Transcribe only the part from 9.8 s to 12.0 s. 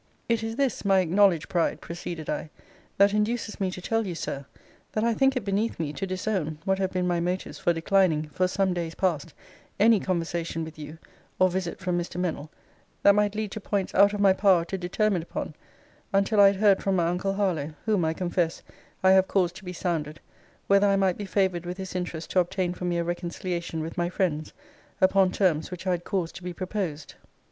conversation with you, or visit from